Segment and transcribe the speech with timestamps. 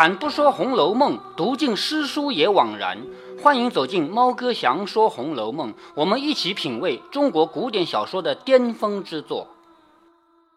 [0.00, 2.96] 开坛不说《红楼梦》，读尽诗书也枉然。
[3.42, 9.48] 欢迎走进猫哥祥说《红楼梦》，我们一起品味中国古典小说的巅峰之作。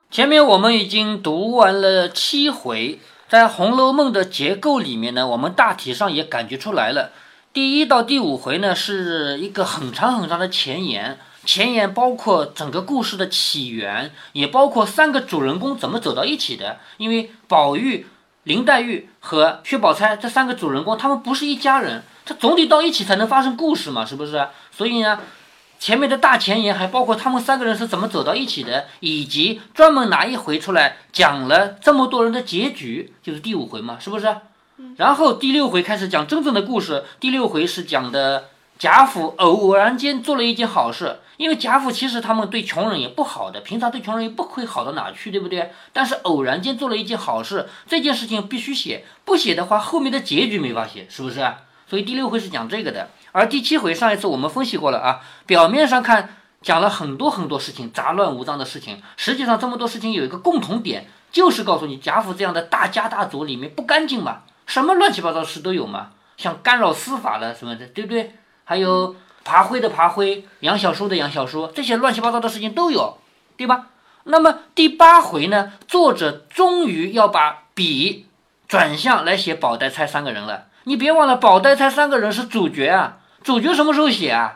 [0.09, 7.12] 前面我们已经读完了七回，在《红楼梦》的结构里面呢，我们大体上也感觉出来了。
[7.52, 16.80] 第一到第五回呢，是一个很长很长的前言，前言包括整个故事的起源，也包括三个主人公怎么走到一起的。
[16.95, 18.08] 因为宝玉。
[18.43, 24.47] 林黛玉和薛宝钗这三个主人公，他们不是一家人，他总得到一起才能发生故事嘛，是不是？
[24.71, 25.19] 所以呢，
[25.79, 34.35] 前面的大前言还包括他们三个人是怎么走到一起的，以及专门拿一回出来讲了这么多人的结局，就是第五回嘛，是不是？
[34.97, 41.19] 然后第六回开始讲真正的故事，第六回是讲的贾府偶然间做了一件好事。
[41.38, 45.72] 因为贾府其实他们对穷人也不好的，平常对穷人也不会好到哪去，对不对？
[45.92, 51.40] 但是偶然间做了一件好事，这件事情必须写，不写的话后面的结局没法写，是不是？
[51.88, 68.36] 所以第六回是讲这个的，而第七回上一次我们分析过了啊，表面上看讲了很多很多事情，杂乱无章的事情，实际上这么多事情有一个共同点，就是告诉你贾府这样的大家大族里面不干净嘛，什么乱七八糟事都有嘛，像干扰司法了什么的，对不对？
[68.64, 69.16] 还有。
[69.44, 73.17] 爬灰的爬灰，养小叔的养小叔，这些乱七八糟的事情都有，
[73.58, 73.88] 对吧？
[74.25, 75.73] 那么第八回呢？
[75.85, 78.25] 作者终于要把笔
[78.69, 80.67] 转向来写宝黛钗三个人了。
[80.85, 83.17] 你别忘了，宝黛钗三个人是主角啊！
[83.44, 84.55] 主角什么时候写啊？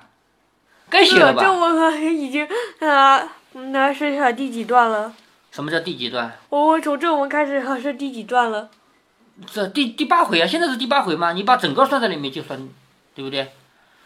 [0.90, 1.44] 该写了吧？
[1.44, 2.48] 这我已经
[2.80, 5.12] 啊，那是第几段了？
[5.52, 6.32] 什么叫第几段？
[6.48, 8.70] 我我从正文开始是第几段了？
[9.52, 10.48] 这第第八回啊！
[10.48, 11.34] 现在是第八回嘛？
[11.34, 12.58] 你把整个算在里面就算，
[13.14, 13.52] 对不对？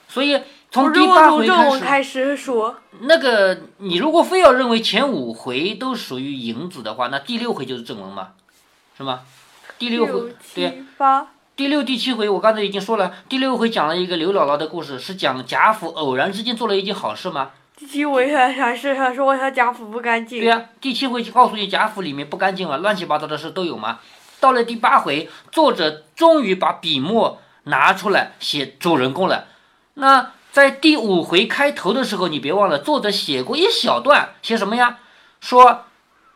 [0.08, 0.42] 所以。
[0.72, 1.46] 从第八回
[1.82, 8.30] 开始说，那个你如果非要认为前五回都属于影子的话，那第六回就是正文嘛，
[8.98, 9.20] 是吗？
[9.78, 10.82] 第六回对，
[11.58, 17.52] 第六第七回我刚才已经说了，第六回讲了一个刘姥姥的故事，是讲贾府偶然之间做了一件好事吗？
[17.76, 20.40] 第七回还还是还说他贾府不干净？
[20.40, 24.00] 对呀，第七回就告诉你贾府里面不干净了，乱七八糟的事都有吗。
[24.40, 29.48] 到了第八回，作者终于把笔墨拿出来写主人公了，
[29.96, 30.32] 那。
[30.52, 34.98] 在第五回开头的时候，你别忘了，作者写过一小段，写什么呀？
[35.40, 35.86] 说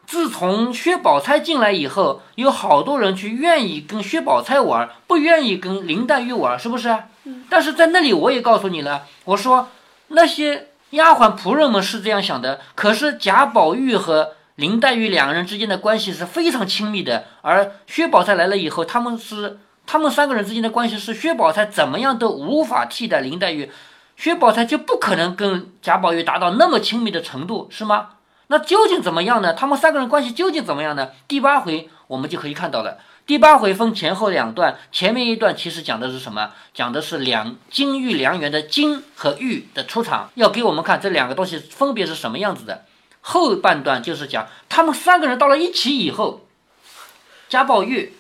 [0.08, 6.96] 自从薛宝钗进来以后，有好多人去愿意跟薛宝钗玩，不愿意跟林黛玉玩，是不是？
[7.50, 9.68] 但是在那里我也告诉你了，我说
[10.08, 23.70] 那些丫鬟仆人们是这样想的，可是贾宝玉和林黛玉两个人之间的关系是非常亲密的，而薛宝钗来了以后，他们是他们三个人之间的关系是薛宝钗怎么样都无法替代林黛玉。
[24.18, 28.10] 薛宝钗就不可能跟贾宝玉达到那么亲密的程度，是吗？
[28.48, 29.54] 那究竟怎么样呢？
[29.54, 31.10] 他们三个人关系究竟怎么样呢？
[31.28, 33.00] 第八回我们就可以看到了。
[33.26, 36.52] 第八回分前后两段，前面一段其实讲的是什么？
[36.74, 42.86] 讲的是两金玉良缘的金和玉的出场，要给我们看这两个东西分别是什么样子的。
[43.22, 46.46] 后半段就是讲他们三个人到了一起以后，
[47.50, 48.16] 贾宝玉。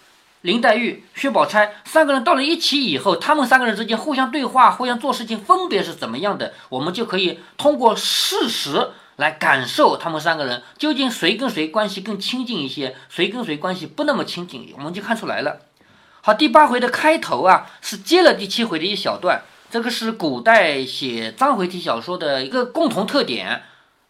[0.45, 6.53] 林黛玉、薛宝钗三个人到了一起以后，他们三个人之间互相对话、互相做事情，分别是怎么样的？
[6.69, 15.61] 我们就可以通过事实来感受他们三个人究竟谁跟谁关系更亲近一些，谁跟谁关系不那么亲近，我们就看出来了。
[16.21, 19.41] 好，第八回的开头啊，是接了第七回的一小段，
[19.71, 23.63] 这个是古代写章回体小说的一个共同特点，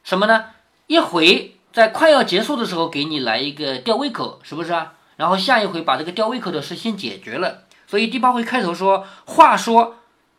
[0.04, 0.48] 什么呢？
[0.88, 4.92] 一回在快要结束的时候给你来一个吊胃口，是不是啊？
[5.18, 9.96] 然后下一回把这个吊胃口的事先解决了，所以第八回开头说：“话说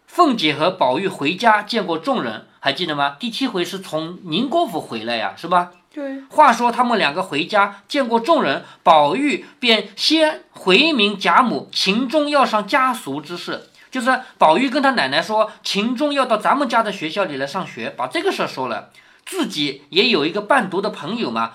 [0.07, 3.17] 凤姐和宝玉回家见过众人，还记得吗？
[3.19, 5.71] 第七回是从宁国府回来呀，是吧？
[5.93, 6.21] 对。
[6.29, 18.91] 话说他们两个回家见过众人，宝玉便先回明贾母秦钟要上家塾之事，就是宝玉跟他奶奶说秦钟要到咱们家的学校里来上学，把这个事儿说了，
[19.25, 21.53] 自己也有一个伴读的朋友嘛。”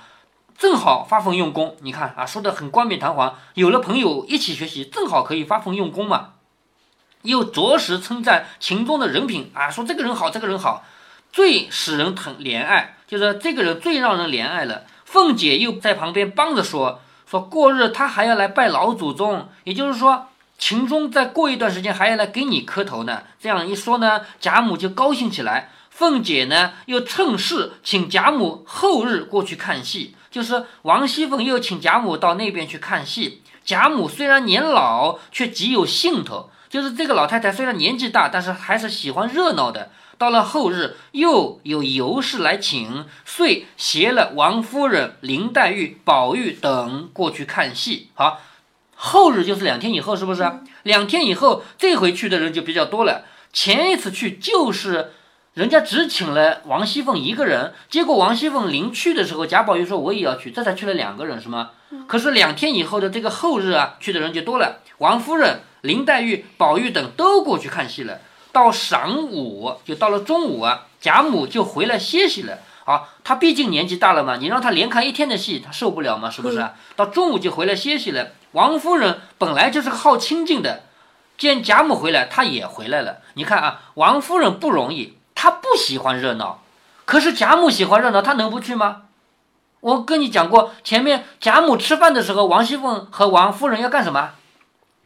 [0.61, 3.35] 正好发奋用功，你看啊，说的很冠冕堂皇。
[3.55, 6.33] 有了朋友一起学习，正好可以发奋用功嘛。
[7.23, 10.85] 又着实称赞秦钟的人品啊，说这个人好，这个人好，
[11.33, 14.83] 最使人疼怜爱，就是这个人最让人怜爱了。
[15.03, 20.27] 凤姐又在旁边帮着说，说过日他还要来拜老祖宗，也就是说
[20.59, 23.23] 秦钟再过一段时间还要来给你磕头呢。
[23.39, 25.71] 这样一说呢，贾母就高兴起来。
[25.89, 30.15] 凤姐呢又趁势请贾母后日过去看戏。
[30.31, 33.43] 就是王熙凤又请贾母到那边去看戏。
[33.63, 36.49] 贾母虽然年老，却极有兴头。
[36.69, 39.91] 就是这个老太太虽然年纪大，但是还是喜欢热闹的。
[40.17, 48.09] 到了后日，又有尤氏来请，遂携了王夫人、林黛玉、宝玉等过去看戏。
[48.13, 48.39] 好，
[48.95, 50.49] 后日就是两天以后，是不是？
[50.83, 53.25] 两天以后，这回去的人就比较多了。
[53.51, 55.11] 前一次去就是
[55.53, 61.71] 人家只请了王熙凤一个人，结果王熙凤临去的时候，贾宝玉说我也要去，这才去了两个人，是吗？
[62.07, 68.19] 可是两天以后的这个后日啊，去的人就多了，王夫人、林黛玉、宝玉等都过去看戏了。
[68.53, 72.59] 到晌午，就到了中午啊，贾母就回来歇息了。
[72.85, 76.65] 啊，她毕竟年纪大了嘛，你让她连看一天的戏，她受不了嘛，是不是？
[76.95, 78.29] 到中午就回来歇息了。
[78.53, 80.83] 王夫人本来就是个好清静的，
[81.37, 83.17] 见贾母回来，她也回来了。
[83.33, 86.59] 你看啊，王夫人不容易，她不喜欢热闹，
[87.03, 89.05] 可是贾母喜欢热闹，他能不去吗？
[89.79, 94.33] 我跟你讲过，前面贾母吃饭的时候，王熙凤和王夫人要干什么？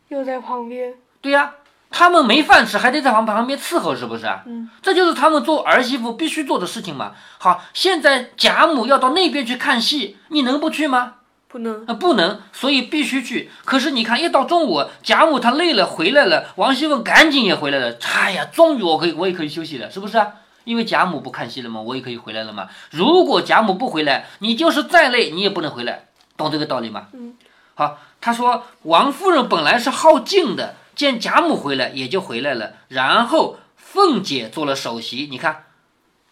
[0.09, 0.95] 又在旁边。
[1.21, 1.53] 对呀。
[1.89, 7.13] 他们没饭吃，还得在旁旁边伺候，是不是嗯，这就是他们做儿媳妇必须做的事情嘛。
[7.37, 11.13] 好，现在贾母要到那边去看戏，你能不去吗？
[11.55, 13.49] 不能啊，不能，所以必须去。
[13.63, 17.95] 可是你看，一到中午，贾母她累了回来了，王熙凤赶紧也回来了。
[18.13, 20.27] 哎呀，终于我可以，我也可以休息了，是不是啊？
[20.65, 22.67] 因为贾母不看戏了嘛，我也可以回来了嘛。
[22.91, 27.07] 如果贾母不回来，你就是再累，你也不能回来，懂这个道理吗？
[27.13, 27.35] 嗯。
[27.73, 30.75] 好，他说王夫人本来是好静的。
[30.93, 32.73] 见贾母回来，也就回来了。
[32.89, 35.63] 然后凤姐做了首席，你看，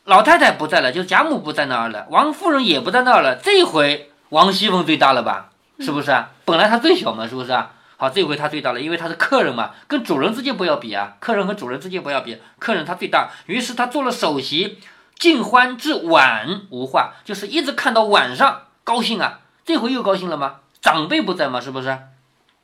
[0.04, 3.38] 老太太不在了，就贾母不在那儿了，王夫人也不在那儿了。
[3.38, 5.52] 这回王熙凤最大了吧？
[5.78, 6.32] 是不是啊？
[6.44, 7.74] 本来她最小嘛，是不是啊？
[7.98, 13.30] 好，这回她最大了，因为她是客人嘛，跟主人之间不要比啊，客人和主人之间不要比，客人她最大。
[13.46, 14.80] 于是她做了首席，
[15.20, 19.42] 尽欢至晚无话，就是一直看到晚上，高兴啊。
[19.64, 20.56] 这回又高兴了吗？
[20.82, 21.96] 长辈不在嘛，是不是？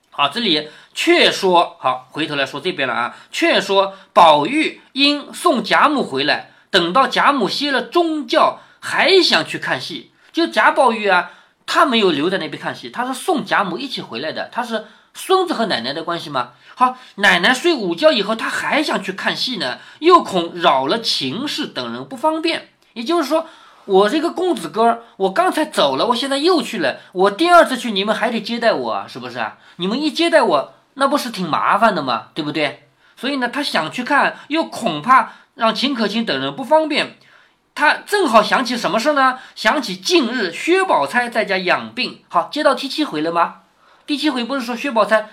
[0.10, 3.16] 好，这里却说好，回头来说这边了啊。
[3.32, 10.12] 却说宝玉因送贾母回来，等到贾母歇了中觉，还想去看戏。
[10.32, 11.32] 就贾宝玉啊，
[11.72, 14.50] 他没有留在那边看戏，他是送贾母一起回来的。
[14.52, 16.54] 他是孙子和奶奶的关系吗？
[16.74, 23.46] 好，奶奶睡午觉以后，他还想去看戏呢，又恐扰了秦氏等人不方便，也就是说。
[23.86, 27.00] 我这个公子哥，我刚才走了，我现在又去了。
[27.12, 29.58] 我第二次去，你们还得接待我，是不是啊？
[29.78, 32.28] 你们一接待我，那不是挺麻烦的吗？
[32.36, 32.88] 对不对？
[33.16, 37.18] 所以呢，他想去看，又恐怕让秦可卿等人不方便。
[37.80, 39.40] 他正好想起什么事呢？
[39.56, 42.20] 想起近日薛宝钗在家养病。
[42.28, 43.62] 好，接到第七回了吗？
[44.06, 45.30] 第七回不是说薛宝钗，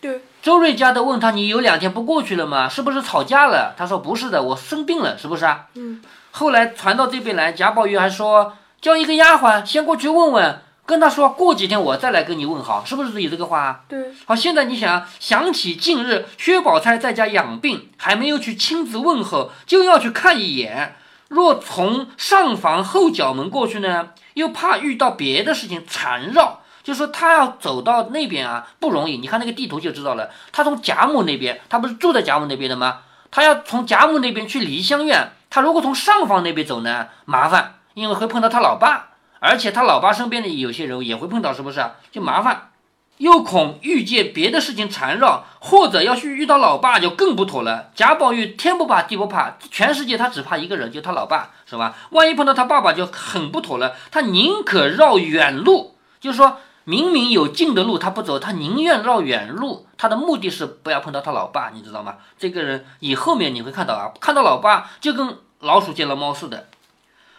[0.00, 2.68] 对，周瑞家的问他，你有两天不过去了吗？
[2.68, 3.74] 是不是吵架了？
[3.78, 5.66] 他说不是的，我生病了，是不是啊？
[5.74, 6.02] 嗯。
[6.32, 13.84] 后来传到这边来，贾宝玉还说叫一个丫鬟先过去问问，跟他说过几天我再来跟你问好，是不是有这个话？
[13.86, 14.12] 对。
[14.26, 20.96] 好，现在你想想起近日薛宝钗在家养病，还没有去亲自问候，就要去看一眼。
[21.28, 29.16] 若从上房后角门过去呢，又怕遇到别的事情缠绕，就说他要走到那边啊不容易。
[29.16, 33.00] 你看那个地图就知道了，他从贾母那边，他不是住在贾母那边的吗？
[33.30, 35.32] 他要从贾母那边去梨香院。
[35.50, 41.84] 他如果从上房那边走呢，麻烦，因为会碰到他老爸，而且他老爸身边的有些人也会碰到，是不是？
[42.10, 42.70] 就麻烦，
[43.18, 47.90] 又恐遇见别的事情缠绕，或者要去遇到老爸就更不妥了。
[47.94, 51.96] 贾宝玉天不怕地不怕，全世界他只怕一个人，就他老爸，是吧？
[52.10, 53.94] 万一碰到他爸爸就很不妥了。
[54.10, 56.58] 他宁可绕远路，就是说。
[56.86, 59.86] 明明有近的路，他不走，他宁愿绕远路。
[59.96, 62.16] 他的目的是不要碰到他老爸，你知道吗？
[62.38, 66.66] 这个人以后面你会看到啊，看到老爸就跟老鼠见了猫似的。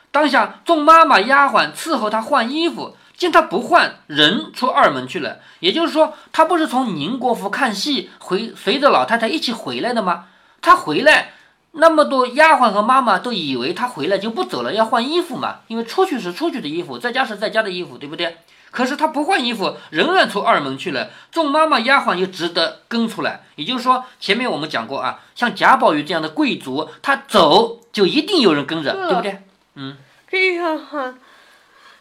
[0.09, 5.39] 当下众妈妈丫鬟伺候他换衣服，见他不换，人出二门去了。
[5.59, 10.25] 也就是说，他不是从宁国府看戏回，随着老太太一起回来的吗？
[10.61, 11.33] 他回来，
[11.71, 15.59] 那么多丫鬟和妈妈都以为他回来就不走了，要换衣服嘛。
[15.67, 18.37] 因为出去是出去的衣服，在家是在家的衣服，对不对？
[18.71, 21.09] 可是他不换衣服，仍然出二门去了。
[21.31, 23.43] 众妈妈丫鬟又只得跟出来。
[23.55, 29.41] 也就是说，前面我们讲过啊，像贾宝玉这样的贵族，他走就一定有人跟着，对不对？
[29.75, 29.95] 嗯。
[30.29, 31.13] 可以看哈，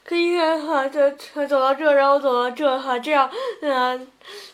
[0.05, 1.11] 可以看哈，这
[1.49, 3.31] 走到这，然后走到这哈，这样，
[3.63, 4.07] 嗯，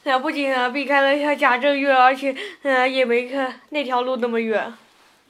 [0.04, 4.72] 那不仅啊避开了像贾政院，而且嗯也没看那条路那么远。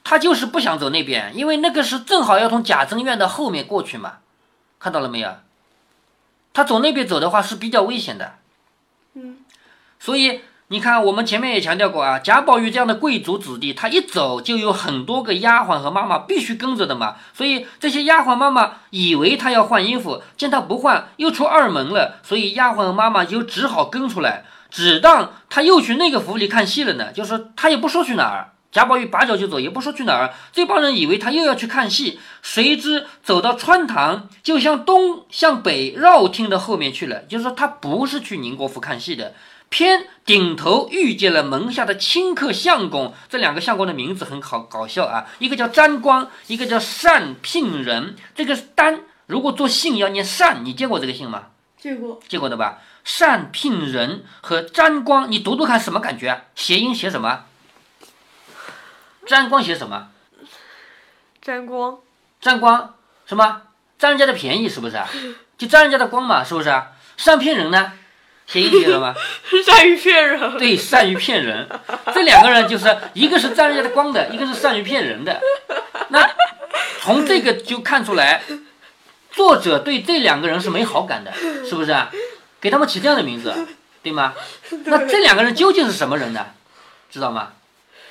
[0.03, 4.19] 他就是不想走那边，因为那个是正好要从贾政院的后面过去嘛。
[4.79, 5.35] 看到了没有？
[6.53, 8.35] 他走那边走的话是比较危险的，
[9.13, 9.39] 嗯，
[9.99, 28.51] 所以你看，我们前面也强调过啊，贾宝玉这样的贵族子弟，他一走就有很多个丫鬟和妈妈必须跟着的嘛，所以这些丫鬟妈妈以为他要换衣服，见他不换，又出二门了，所以丫鬟和妈妈就只好跟出来，只当他又去那个府里看戏了呢，就是他也不说去哪儿。
[28.71, 30.33] 贾宝玉拔脚就走，也不说去哪儿。
[30.53, 37.23] 这帮人以为他又要去看戏，谁知走到穿堂，就向东向北绕厅的后面去了。
[37.27, 39.33] 就是说，他不是去宁国府看戏的，
[39.71, 48.17] 偏顶头遇见了门下的清客相公，这两个相公的名字很好搞笑啊，一个叫沾光，一个叫单聘人。
[48.35, 51.45] 这个单如果做姓要念单，你见过这个姓吗？
[51.77, 52.79] 见过，见过的吧？
[53.17, 56.41] 单聘人和沾光，你读读看什么感觉啊？
[56.53, 57.45] 谐音写什么？
[59.25, 60.09] 沾光写什么？
[61.41, 61.99] 沾光，
[62.41, 63.61] 沾光什么？
[63.97, 65.07] 占人家的便宜是不是啊？
[65.57, 66.91] 就占人家的光嘛，是不是啊？
[67.15, 67.93] 善骗人呢？
[68.51, 69.15] 谐音写什么？
[69.65, 70.57] 善于骗人。
[70.57, 71.69] 对，善于骗人。
[72.13, 75.39] 这两个人就是一个是占人家的光的，一个是善于骗人的。
[76.09, 76.29] 那
[76.99, 78.43] 从这个就看出来，
[79.31, 81.31] 作者对这两个人是没好感的，
[81.65, 82.11] 是不是啊？
[82.59, 83.55] 给他们起这样的名字，
[84.03, 84.33] 对吗？
[84.85, 86.47] 那这两个人究竟是什么人呢？
[87.09, 87.53] 知道吗？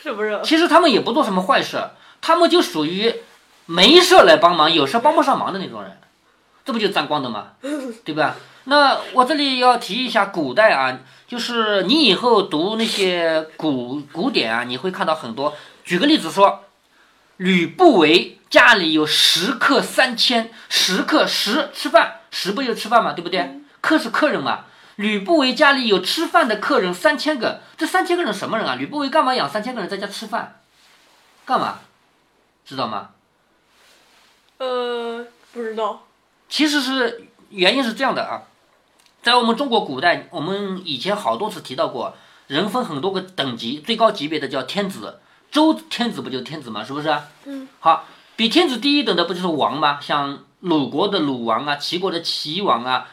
[0.02, 0.42] 什么人？
[0.42, 1.90] 其实他们也不做什么坏事，
[2.22, 3.14] 他们就属于
[3.66, 5.98] 没事来帮忙，有事帮不上忙的那种人，
[6.64, 7.48] 这不就沾光的吗？
[8.04, 8.36] 对吧？
[8.70, 10.96] 那我这里要提一下古代啊，
[11.26, 15.56] 就是你以后读那些古古典啊，你会看到很多。
[15.84, 16.66] 举个例子说，
[17.38, 23.60] 吕不韦家里有食客三千，食客食吃饭，食不就吃饭嘛，对不对？
[23.80, 24.66] 客是客人嘛。
[24.94, 28.76] 吕不韦家里有吃饭的客人三千个，这三千个人什么人啊？
[28.76, 30.60] 吕不韦干嘛养三千个人在家吃饭？
[31.44, 31.80] 干嘛？
[32.64, 33.10] 知道吗？
[34.58, 36.06] 呃，不知道。
[36.48, 38.42] 其实是原因是这样的啊，
[39.22, 42.14] 在我们中国古代，我们以前好多次提到过，
[42.46, 46.82] 人分很多个等级，最高级别的叫天子，周天子不就天子吗？
[46.82, 47.14] 是不是？
[47.44, 47.68] 嗯。
[47.80, 48.04] 好，
[48.36, 49.98] 比天子低一等的不就是王吗？
[50.00, 53.08] 像鲁国的鲁王啊，齐国的齐王啊，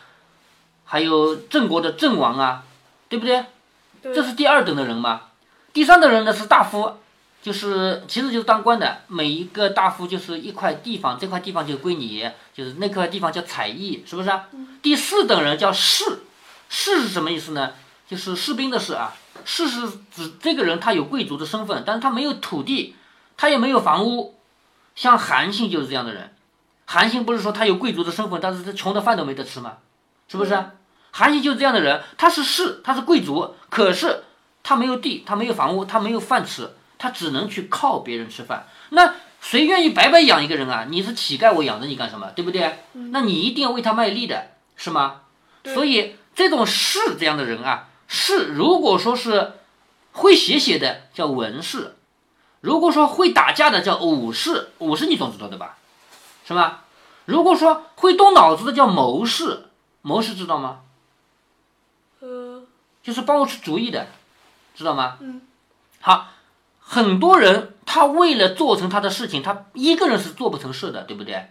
[0.86, 2.64] 还有郑国的郑王啊，
[3.10, 3.46] 对不对？
[4.02, 5.22] 对这是第二等的人嘛。
[5.74, 6.94] 第三等人呢是大夫，
[7.48, 14.44] 就是其实就是当官的，每一个大夫就是一块地方，这块地方就归你，就是那块地方叫采邑，是不是啊？
[14.82, 16.04] 第四等人叫士，
[16.68, 17.72] 士是什么意思呢？
[18.06, 19.16] 就是士兵的士啊。
[19.46, 22.98] 士是指这个人他有贵族的身份，但是他没有土地，
[23.38, 24.36] 他也没有房屋。
[24.94, 26.36] 像韩信就是这样的人。
[26.84, 29.78] 韩信不是说他有贵族的身份，但是他穷的饭都没得吃吗？
[30.28, 30.74] 是不是啊？
[31.12, 34.26] 韩信就是这样的人，他是士，他是贵族，可是
[34.64, 38.68] 他没有地，他没有房屋，他没有饭吃，他只能去靠别人吃饭。
[38.90, 40.88] 那谁愿意白白养一个人啊？
[40.90, 42.32] 你是乞丐，我养着你干什么？
[42.36, 42.84] 对不对？
[43.12, 45.22] 那你一定要为他卖力的，是吗？
[45.64, 49.54] 所以这种士这样的人啊，士如果说是
[50.14, 51.96] 会写写的叫文士，
[52.62, 55.78] 如果说会打架的叫武士，武士你总知道的吧？
[56.48, 56.86] 是吧？
[57.26, 59.66] 如果说会动脑子的叫谋士，
[60.02, 60.80] 谋士知道吗？
[62.22, 62.64] 呃，
[63.04, 64.08] 就是帮我出主意的，
[64.74, 65.18] 知道吗？
[65.20, 65.42] 嗯。
[66.00, 66.30] 好，
[66.90, 71.50] 很多人他为了做成他的事情，他一个人是做不成事的，对不对？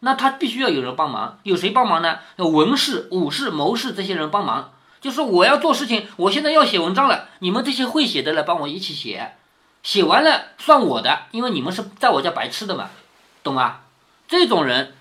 [0.00, 2.18] 那他必须要有人帮忙，有谁帮忙呢？
[2.36, 4.72] 有文士、武士、谋士这些人帮忙。
[5.00, 9.36] 就是我要做事情，我现在要写文章了，你们这些会写的来帮我一起写，
[9.82, 12.90] 写完了算我的，因为你们是在我家白吃的嘛，
[13.42, 13.80] 懂吗？
[14.28, 14.94] 这种人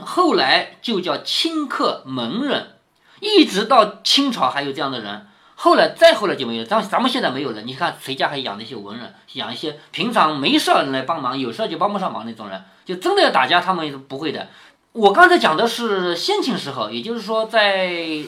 [0.00, 2.76] 后来就叫清客门人，
[3.20, 5.26] 一直到清朝还有这样的人，
[5.56, 6.64] 后来再后来就没有。
[6.64, 7.62] 咱咱们现在没有了。
[7.62, 14.48] 你看谁家还养那些文人，养一些平常没事儿来帮忙，有事儿就帮不上忙那种人，就真的要打架，他们不会的。
[14.92, 18.22] 我刚才讲的是先秦时候，也就是说在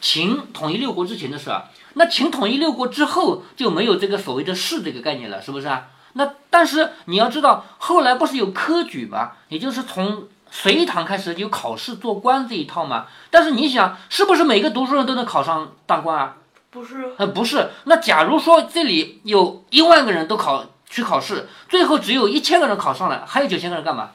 [0.00, 1.64] 秦统一六国之前的事儿。
[1.94, 5.88] 那秦统一六国之后就没有这个所谓的士这个概念了，是不是啊？
[6.14, 9.32] 那但是你要知道，后来不是有科举吗？
[9.48, 13.06] 也就是从隋唐开始有考试做官这一套吗。
[13.30, 16.36] 但是你想，是不是每个读书人都能考上当官啊？
[16.70, 17.70] 不是，呃，不是。
[17.84, 24.10] 那假如说这里有一万个人都考去考试，最后只有一千个人考上了，还有九千个人干嘛？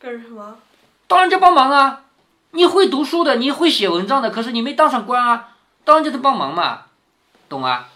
[0.00, 0.56] 干什么？
[1.06, 2.02] 当然就帮忙啊！
[2.52, 5.48] 你会读书的，你会写文章的，可是你没当上官啊，
[5.84, 6.82] 当人家的帮忙嘛，
[7.48, 7.86] 懂吗？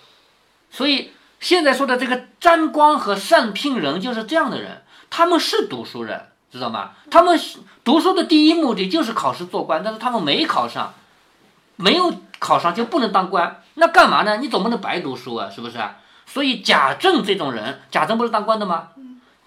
[0.71, 6.91] 所以现在说的这个沾光和善聘人就是这样的人，他们是读书人，知道吗？
[7.11, 7.41] 他们
[7.83, 10.93] 读书的第一目的就是考试做官，但是他们没考上，
[11.77, 14.37] 没有考上就不能当官，那干嘛呢？
[14.39, 15.79] 你总不能白读书啊，是不是？
[16.27, 18.89] 所以贾政这种人，贾政不是当官的吗？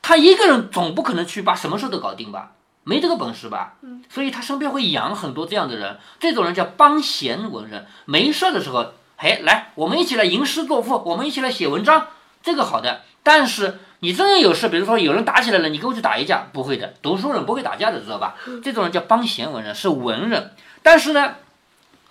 [0.01, 2.51] 他一个人总不可能去把什么事都搞定吧？
[2.84, 3.74] 没这个本事吧？
[4.10, 7.86] 所以他身边会养很多这样的人，这种人叫帮闲文人。
[8.05, 12.07] 没事的时候，嘿，来，我们一起来吟诗作赋，我们一起来写文章，
[12.41, 13.01] 这个好的。
[13.24, 18.36] 但是你真有事，比如说有人打起来了，你跟我去打一架，不会的，读书人不会打架的，知道吧？
[18.63, 20.51] 这种人叫帮闲文人，是文人。
[20.81, 21.22] 但是呢，《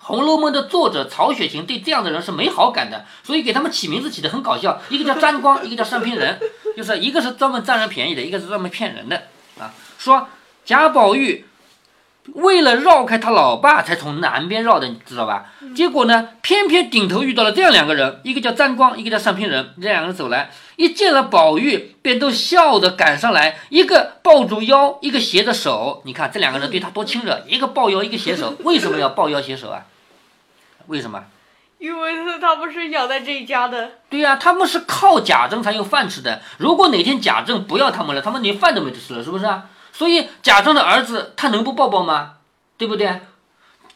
[0.07, 6.39] 红楼梦》的作者曹雪芹对这样的人是没好感的，所以给他们起名字起得很搞笑，一个叫沾光，一个叫上骗人，
[6.77, 9.23] 就是一个是专门占人便宜的，一个是专门骗人的
[9.59, 9.73] 啊。
[9.97, 10.29] 说
[10.63, 11.45] 贾宝玉
[12.35, 15.47] 为了绕开他老爸，才从南边绕的，你知道吧？
[15.75, 19.73] 结果呢，偏偏顶头遇到了这样两个人，一个叫沾光，一个叫上平人。
[19.81, 26.01] 这两个人走来，一见了宝玉，便都笑着赶上来，一个抱住腰，一个携着手。
[26.05, 28.55] 你看这两个人对他多亲热，一个抱腰，一个携手。
[28.63, 29.83] 为什么要抱腰携手啊？
[30.87, 31.23] 为什么？
[31.79, 36.41] 因为是他们是养在这一家的，对呀、他们是靠贾政才有饭吃的。
[36.57, 39.65] 如果哪天贾政不要他们了，他们连饭都没得吃了，是不是啊？
[39.93, 42.33] 所以贾政的儿子他能不抱抱吗？
[42.77, 43.21] 对不对？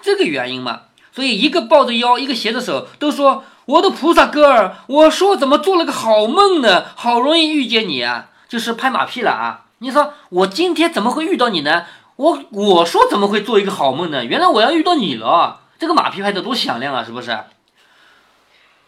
[0.02, 0.82] 这个原因嘛。
[1.14, 6.86] 所以一个抱着腰，一个携着手，都说我的菩萨哥儿，我说怎么做了个好梦呢？
[6.96, 9.66] 好容易遇见你啊，就是拍马屁了啊！
[9.80, 11.86] 你说我今天怎么会遇到你呢？
[12.18, 14.24] 我我说怎么会做一个好梦呢？
[14.24, 17.36] 原来我要遇到你了，这个马屁拍的多响亮啊，是不是？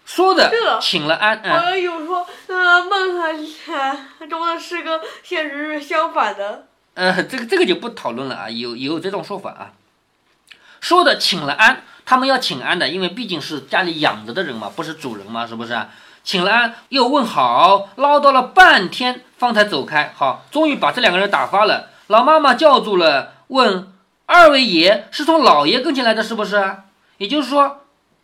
[0.05, 6.67] 说的请了安，嗯好像有说，呃，梦和中的是跟现实是相反的。
[6.93, 9.71] 呃，这个这个就不讨论了啊，有有这种说法啊。
[10.81, 15.75] 说的请了安，他们要请安的，因为毕竟是家里养着的人嘛，不是主人嘛，是不是？
[16.23, 20.13] 请了安，又问好，唠叨了半天，方才走开。
[20.15, 21.89] 好，终于把这两个人打发了。
[22.05, 23.91] 老妈妈叫住了，问
[24.25, 26.77] 二位爷是从老爷跟前来的，是不是？
[27.17, 27.81] 也就是说，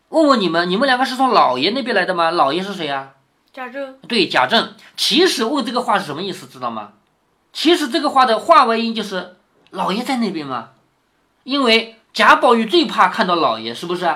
[0.09, 2.31] 问问你们，你们两个是从老爷那边来的吗？
[2.31, 3.11] 老爷是谁呀、
[3.53, 6.93] 贾政，对，贾政其实问这个话是什么意思，知道吗？
[7.51, 9.35] 其实这个话的话外音就是
[9.71, 10.69] 老爷在那边嘛，
[11.43, 14.15] 因为贾宝玉最怕看到老爷，是不是？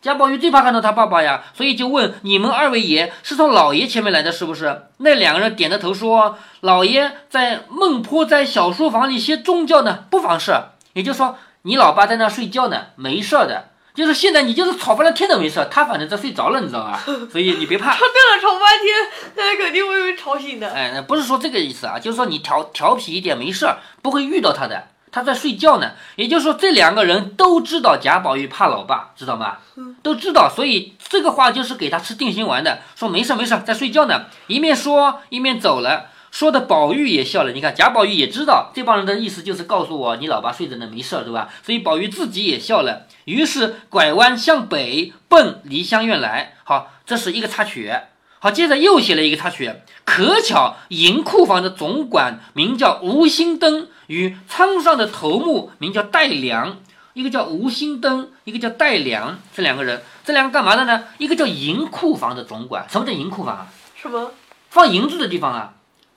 [0.00, 4.82] 贾宝玉最怕看到他爸爸呀，所以就问你们二位爷是从老爷前面来的，是不是？
[4.98, 10.54] 那两个人点着头说，老爷在孟坡在小书房里歇中觉呢，不妨事。
[10.96, 13.68] 也就是说，你老爸在那睡觉呢，没事儿的。
[13.94, 16.98] 就是现在你就是吵翻了天都没事儿，他反正在睡着了，你知道吧？
[17.30, 17.92] 所以你别怕。
[17.92, 18.94] 他对了吵半天，
[19.36, 20.70] 他肯定会被吵醒的。
[20.70, 25.92] 哎，那不是说这个意思啊，就是说你调调皮一点没事儿，不会遇到他的，他在睡觉呢。
[26.16, 29.58] 也就是说，这两个人都知道贾宝玉怕老爸，知道吗？
[30.02, 34.26] 都知道，所以这个话就是给他吃定心丸的，说没事儿没事儿，在睡觉呢。
[34.46, 37.52] 一面说一面走了，说的宝玉也笑了。
[37.52, 41.48] 你看贾宝玉也知道这帮人的意思就是告诉我你老爸睡着呢，没事儿，对吧？
[41.64, 46.52] 所以宝玉自己也笑了，于是拐弯向北奔梨香院来。
[46.62, 47.90] 好，这是一个插曲。
[48.38, 49.76] 好，接着又写了一个插曲。
[50.04, 56.76] 可巧银库房的总管名叫吴心登，与仓上的头目名叫戴良，
[57.14, 61.04] 一个叫吴心登，一个叫戴良，这两个人，这两个干嘛的呢？
[61.16, 63.68] 一个叫银库房的总管，什么叫银库房啊？
[63.98, 64.32] 什么？
[64.68, 65.72] 放银子的地方啊。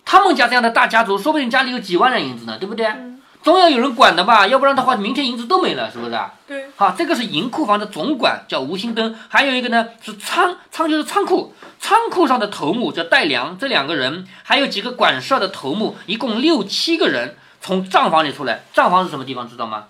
[0.10, 2.88] 他们家这样的大家族，说不定家里有几万两银子呢，对不对？
[2.88, 6.34] 嗯总要有人管的吧，要不然的话，明天银子都没了，是不是啊？
[6.48, 18.64] 对，好，这个是银库房的总管，叫吴兴登，还有一个呢是仓仓就是仓库，仓库上的头目叫戴良，这两个人，还有几个管事的头目，一共六七个人从账房里出来。
[18.74, 19.86] 账房是什么地方，知道吗？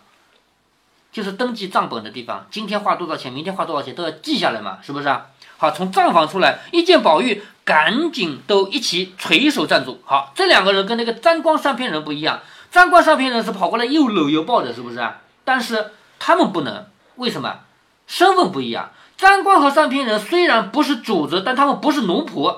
[1.12, 5.26] 就是登记账本的地方，今天花多少钱，明天花多少钱都要记下来嘛，是不是啊？
[5.58, 10.02] 好，从账房出来，一见宝玉，赶紧都一起垂手站住。
[10.04, 12.40] 好，这两个人跟那个沾光上片人不一样，
[12.72, 15.18] 沾光上片人是跑过来又搂又抱的，是不是啊？
[15.46, 17.60] 但是他们不能，为什么？
[18.08, 18.90] 身份不一样。
[19.18, 22.56] 沾光和上片人虽然不是主子，但他们不是奴仆，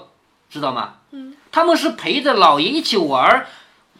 [0.49, 0.93] 知道吗？
[1.11, 3.47] 嗯，他们是陪着老爷一起玩儿，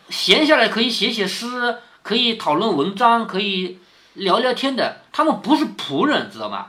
[0.08, 3.80] 闲下来可以写写诗，可以讨论文章，可以
[4.14, 5.02] 聊聊天的。
[5.12, 6.68] 他们不是仆人，知道吗？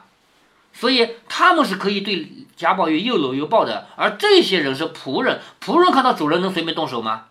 [0.73, 7.25] 所以他们是可以对贾宝玉又搂又抱的，而这些人是仆人，仆人看到主人能随便动手吗？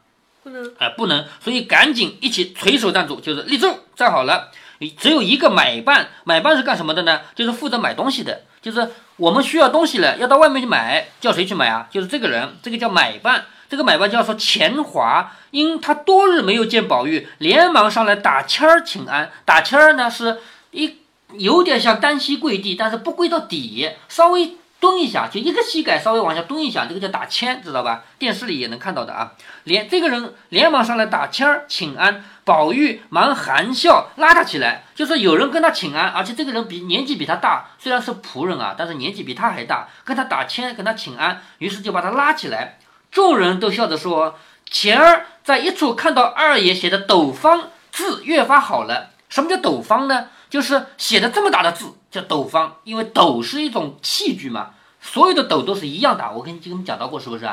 [0.43, 0.73] 不能。
[0.77, 4.51] 哎，不能，所以赶紧一起垂手站住，就是立正站好了。
[4.97, 7.21] 只有一个买办，买办是干什么的呢？
[7.35, 11.87] 就是负责买东西的，就是我们需要东西了，要到外面去买，叫谁去买啊？
[11.91, 13.45] 就是这个人，这个叫买办。
[13.69, 19.31] 这个买办叫做钱华，因他多日没有见宝玉，连忙上来打签儿请安。
[19.45, 20.39] 打签儿呢是
[20.71, 20.97] 一
[21.37, 28.03] 有点像单膝跪地，但是不跪到底，稍微蹲一下，就一个膝盖稍微往下蹲一下，这个叫打签，知道吧？
[28.17, 29.33] 电视里也能看到的啊。
[29.65, 42.79] 连这个人连忙上来打签儿请安，宝玉忙含笑拉他起来，就说有人跟他请安，而且这个人比年纪比他大，虽然是仆人啊，但是年纪比他还大，跟他打签跟他请安，于是就把他拉起来。
[43.11, 44.39] 众人都笑着说
[44.71, 49.09] ：“前儿在一处看到二爷写的斗方字越发好了。
[49.29, 50.27] 什么叫斗方呢？
[50.51, 56.29] 就是写的这么大的字叫斗方，因为斗是一种器具嘛，所有的斗都是一样大。
[56.29, 57.49] 我跟你跟你讲到过，是不是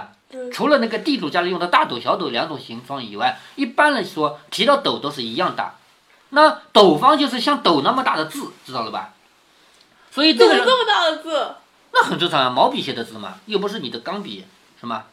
[0.53, 5.77] 除了那个地主家里用的大斗、小斗两种形状以外，一般来说提到斗都是一样大。
[6.31, 9.15] 那斗方就是像斗那么大的字，知道了吧？
[10.11, 11.55] 所以这个这么大的字？
[11.93, 14.45] 那很正常啊，毛笔写的字嘛，又不是你的钢笔，
[14.81, 15.05] 是吗？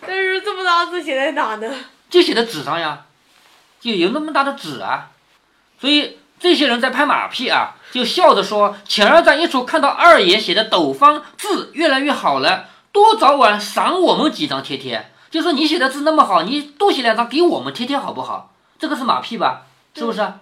[0.00, 1.68] 但是这么大的字写在哪呢？
[2.08, 3.06] 就写在纸上呀，
[3.80, 5.10] 就有那么大的纸啊，
[5.80, 15.10] 所以这些人在拍马屁啊，就笑着说：“前儿在一处看到二爷写的斗方字越来越好了，多早晚赏我们几张贴贴。
[15.30, 18.50] 就说你写的字那么好，你多写两张给我们贴贴好不好？
[18.78, 19.62] 这个是马屁吧？
[19.94, 20.34] 是不是？”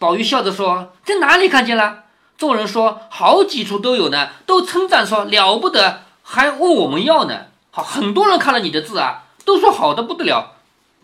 [0.00, 2.04] 宝玉笑着说：“在哪里看见了？”
[2.38, 7.40] 众人说：“好几处都有呢，都称赞说了不得，还问我们要呢。
[7.70, 10.52] 好，很多人看了你的字啊，都说好的不得了。”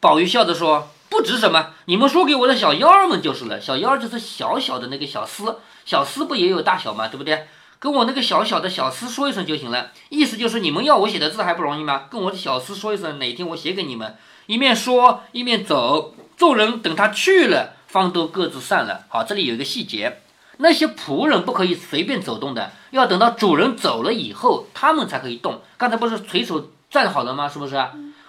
[0.00, 3.60] 宝玉笑着说：“不值什么，你们说给我的小妖儿们就是了。
[3.60, 7.08] 小妖儿就是小小的那个小厮，小厮不也有大小吗？
[7.08, 7.48] 对不对？
[7.78, 9.90] 跟我那个小小的小厮说一声就行了。
[10.08, 12.04] 意思就是你们要我写的字还不容易吗？
[12.10, 14.16] 跟我的小厮说一声，哪天我写给你们。
[14.46, 19.06] 一面说一面走，众人等他去了，方都各自散了。
[19.08, 20.20] 好，这里有一个细节。”
[20.62, 25.62] 那些仆人不可以随便走动的，要等到主人走了以后，他们才可以动。
[25.78, 27.48] 刚才不是垂手站好了吗？
[27.48, 27.82] 是不是？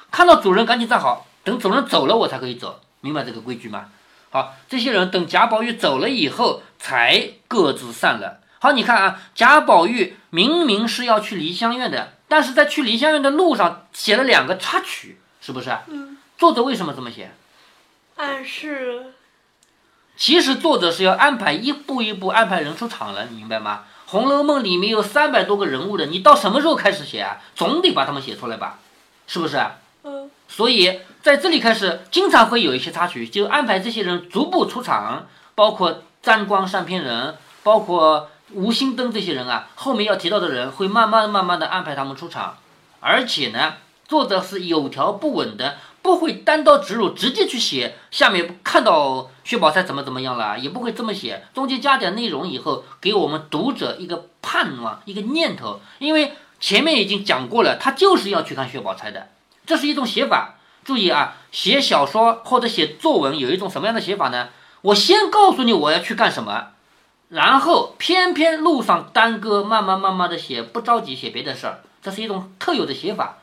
[0.10, 3.86] 看到主人赶紧站好，等主人走了我才可以走，明白这个规矩吗？
[4.30, 8.40] 好，这些人等贾宝玉走了以后才各自散了。
[8.60, 15.76] 好，你看啊，贾宝玉明明是要去梨香院的，但是在去梨香院的路上写了两个插曲，是不是？
[15.88, 16.18] 嗯。
[16.38, 17.32] 作者为什么这么写？
[18.16, 19.14] 暗示。
[20.16, 23.84] 其实作者是要安排一步一步安排人出场了，你明白吗？
[24.12, 27.42] 《红楼梦》里面有三百多个人物的，你到什么时候开始写啊？
[27.56, 28.80] 总得把他们写出来吧，
[29.26, 29.60] 是不是？
[30.04, 30.30] 嗯。
[30.48, 42.58] 所以在这里开始，经常会有一些插曲，就安排这些人逐步出场，包括沾光上片人，包括吴心登这些人啊，后面要提到的人会慢慢慢慢的安排他们出场，
[43.00, 43.76] 而且呢，
[44.08, 45.78] 作者是有条不紊的。
[46.04, 55.80] 不会单刀直入，直接去写下面看到薛宝钗怎么怎么样了，也不会这么写，中间加点内容以后，给我们读者一个盼望，一个念头。
[56.00, 59.28] 因为前面已经讲过了，他就是要去看薛宝钗的，
[59.68, 60.56] 这是一种写法。
[60.84, 64.50] 注意啊，写小说或者写作文有一种什么样的写法呢？
[64.82, 66.70] 我先告诉你我要去干什么，
[67.30, 73.38] 然后偏偏路上耽搁，慢慢慢慢的写，不着急写别的事儿，这是一种特有的写法。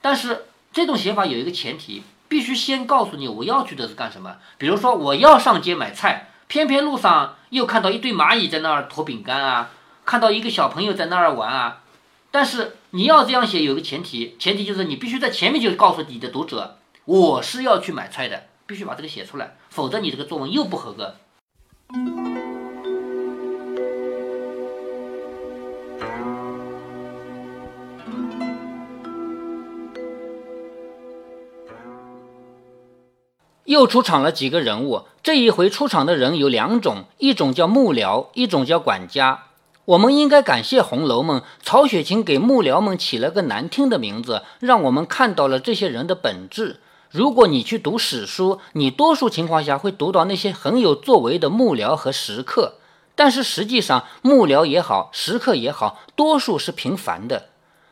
[0.00, 0.46] 但是。
[0.72, 4.36] 这种写法有一个前提，必须先告诉你我要去的是干什么。
[4.56, 9.70] 比如说我要上街买菜，偏偏路上又看到一堆蚂蚁在那儿驮饼干啊，
[10.04, 11.80] 看到一个小朋友在那儿玩啊。
[12.30, 21.14] 但是你要这样写有个前提，前提就是你必须在前面就告诉你的读者，我是要去买菜的，必须把这个写出来，否则你这个作文又不合格。
[33.64, 39.44] 又出场了几个人物，这一回出场的人有两种，一种叫幕僚，一种叫管家。
[39.84, 46.80] 我们应该感谢《红楼梦》，曹雪芹给幕僚们起了个难听的名字，让我们看到了这些人的本质。
[47.10, 52.74] 如果你去读史书，你多数情况下会读到那些很有作为的幕僚和食客，
[53.16, 57.46] 但是实际上幕僚也好，食客也好，多数是平凡的。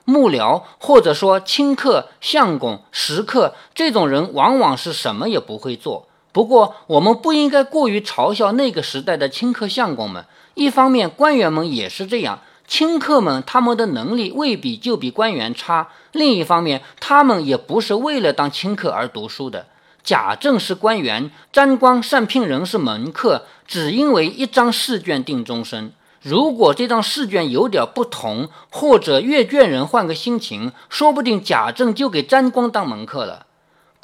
[0.04, 6.06] 幕僚或者说清客、相公、食客这种人，往往是什么也不会做。
[6.30, 10.24] 不过，我们不应该过于嘲笑那个时代的清客、相公们。
[10.54, 19.66] 一方面，官员们也是这样，清客们他们的能力未必就比官员差；另一方面，他们也不是为了当清客而读书的。
[20.04, 25.92] 贾政是官员，沾光、善聘人是门客，只因为一张试卷定终身。
[26.22, 33.46] 如果这张试卷有点不同，或者阅卷人换个心情，说不定贾政就给沾光当门客了。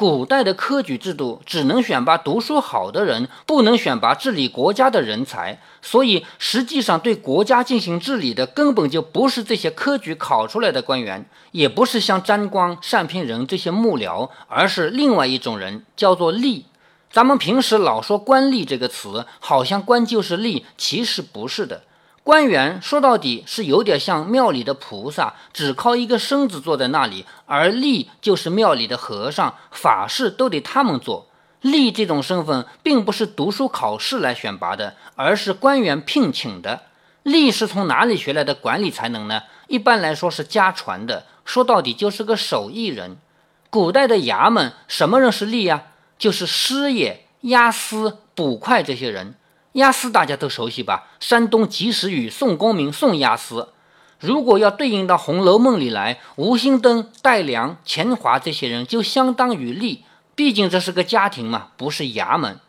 [0.04, 16.64] 古代的科举制度只能选拔读书好的人，不能选拔治理国家的人才，所以实际上对国家进行治理的根本就不是这些科举考出来的官员，也不是像沾光、单平人这些幕僚，而是另外一种人，叫做吏。
[17.10, 21.84] 咱们平时老说官吏这个词，好像官就是吏，其实不是的。
[22.24, 31.28] 官员说到底是有点像庙里的菩萨，只靠一个身子坐在那里；而吏就是庙里的和尚，法事都得他们做。
[31.60, 36.84] 吏这种身份并不是读书考试来选拔的，而是官员聘请的。
[37.24, 39.42] 吏是从哪里学来的管理才能呢？
[39.68, 43.18] 一般来说是家传的，说到底就是个手艺人。
[43.68, 45.82] 古代的衙门什么人是吏呀？
[46.18, 49.34] 就是师爷、押司、捕快这些人。
[49.74, 51.08] 押司大家都熟悉吧？
[51.18, 53.70] 山东及时雨宋公明宋押司。
[54.20, 59.98] 如果要对应到《红楼梦》里来，吴心登、戴良、钱华这些人就相当于吏，
[60.36, 62.60] 毕竟这是个家庭嘛，不是衙门。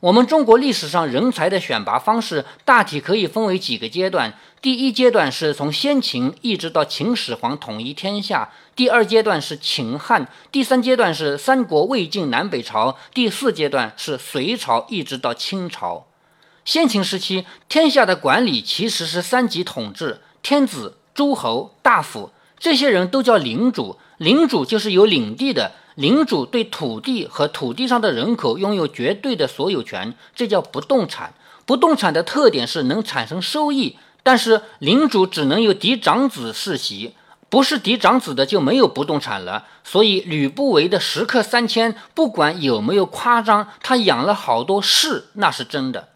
[0.00, 16.07] 我们中国历史上人才的选拔方式大体可以分为几个阶段：第一阶段是从先秦一直到秦始皇统一天下；第二阶段是秦汉；第三阶段是三国、魏晋南北朝；第四阶段是隋朝一直到清朝。
[16.68, 23.96] 先秦时期，天下的管理其实是三级统治：天子、诸侯、大夫，这些人都叫领主。
[24.18, 31.32] 领主就是有领地的，领主对土地和土地上的人口拥有绝对的所有权，这叫不动产。
[31.64, 37.14] 不动产的特点是能产生收益，但是领主只能有嫡长子世袭，
[37.48, 39.64] 不是嫡长子的就没有不动产了。
[39.82, 46.08] 所以吕不韦的食客三千，不管有没有夸张，他养了好多士，那是真的。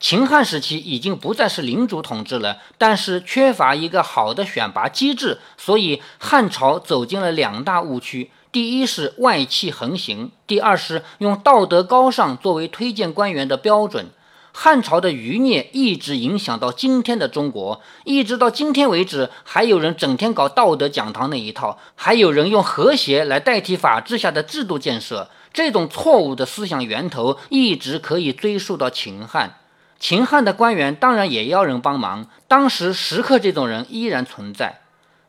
[0.00, 14.10] 秦汉时期已经不再是领主统治了，但是缺乏一个好的选拔机制，所以汉朝走进了两大误区：第一是外戚横行，第二是用道德高尚作为推荐官员的标准。
[14.52, 25.28] 汉朝的余孽一直影响到今天的中国，一直到今天为止，还有人整天搞道德讲堂那一套，还有人用和谐来代替法治下的制度建设。
[25.52, 29.56] 这种错误的思想源头一直可以追溯到秦汉。
[29.98, 34.80] 秦汉的官员当然也要人帮忙，当时食客这种人依然存在。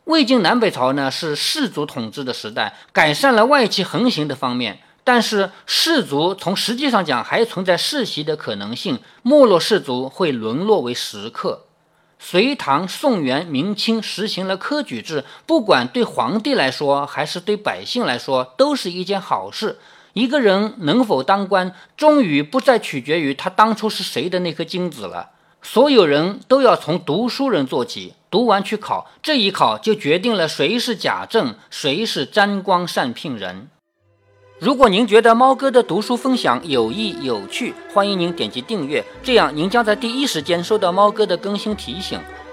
[0.06, 11.66] 魏晋南北朝呢是士族统治的时代，改善了外戚横行的方面，但是士族从实际上讲还存在世袭的可能性，没落士族会沦落为食客。
[12.18, 19.80] 隋唐宋元明清实行了科举制，不管对皇帝来说还是对百姓来说，都是一件好事。
[20.13, 25.32] 一个人能否当官，终于不再取决于他当初是谁的那颗精子了。
[25.62, 33.69] 所有人都要从读书人做起，读完去考，这一考就决定了谁是贾政，谁是沾光善聘人。
[34.60, 42.19] 如果您觉得猫哥的读书分享有益有趣，欢迎您点击订阅，这样您将在第一时间收到猫哥的更新提醒。